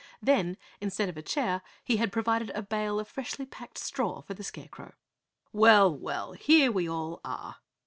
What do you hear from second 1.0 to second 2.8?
of a chair, he had provided a